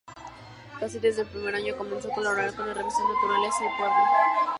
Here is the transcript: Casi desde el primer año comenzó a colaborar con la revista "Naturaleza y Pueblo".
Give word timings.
Casi 0.79 0.97
desde 0.97 1.21
el 1.21 1.27
primer 1.27 1.53
año 1.53 1.77
comenzó 1.77 2.11
a 2.11 2.15
colaborar 2.15 2.55
con 2.55 2.65
la 2.67 2.73
revista 2.73 3.03
"Naturaleza 3.03 3.63
y 3.65 3.77
Pueblo". 3.77 3.95